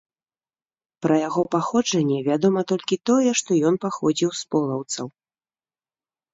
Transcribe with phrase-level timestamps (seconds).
[1.05, 5.05] Пра яго паходжанне вядома толькі тое, што ён паходзіў з полаўцаў.